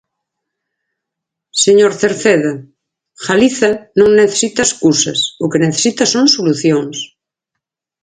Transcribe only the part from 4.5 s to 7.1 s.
escusas, o que necesita son solucións.